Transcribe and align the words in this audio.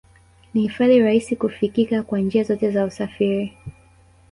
Ni 0.53 0.61
hifadhi 0.63 0.99
rahisi 1.01 1.35
kufikika 1.35 2.03
kwa 2.03 2.19
njia 2.19 2.43
zote 2.43 2.71
za 2.71 2.85
usafiri 2.85 3.57